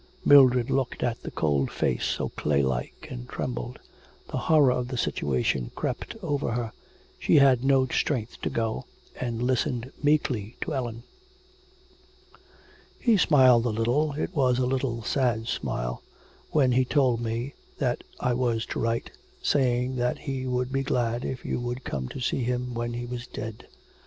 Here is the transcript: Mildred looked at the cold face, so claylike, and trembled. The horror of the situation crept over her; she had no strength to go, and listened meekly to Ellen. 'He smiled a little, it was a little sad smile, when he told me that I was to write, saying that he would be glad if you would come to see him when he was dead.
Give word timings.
Mildred 0.25 0.71
looked 0.71 1.03
at 1.03 1.21
the 1.21 1.29
cold 1.29 1.69
face, 1.69 2.05
so 2.05 2.29
claylike, 2.29 3.07
and 3.11 3.29
trembled. 3.29 3.77
The 4.31 4.37
horror 4.49 4.71
of 4.71 4.87
the 4.87 4.97
situation 4.97 5.69
crept 5.75 6.15
over 6.23 6.53
her; 6.53 6.71
she 7.19 7.35
had 7.35 7.63
no 7.63 7.85
strength 7.85 8.41
to 8.41 8.49
go, 8.49 8.85
and 9.19 9.43
listened 9.43 9.91
meekly 10.01 10.57
to 10.61 10.73
Ellen. 10.73 11.03
'He 12.99 13.15
smiled 13.15 13.67
a 13.67 13.69
little, 13.69 14.13
it 14.13 14.35
was 14.35 14.57
a 14.57 14.65
little 14.65 15.03
sad 15.03 15.45
smile, 15.47 16.01
when 16.49 16.71
he 16.71 16.83
told 16.83 17.21
me 17.21 17.53
that 17.77 18.03
I 18.19 18.33
was 18.33 18.65
to 18.71 18.79
write, 18.79 19.11
saying 19.43 19.97
that 19.97 20.17
he 20.17 20.47
would 20.47 20.71
be 20.71 20.81
glad 20.81 21.23
if 21.23 21.45
you 21.45 21.59
would 21.59 21.83
come 21.83 22.07
to 22.09 22.19
see 22.19 22.41
him 22.43 22.73
when 22.73 22.93
he 22.93 23.05
was 23.05 23.27
dead. 23.27 23.67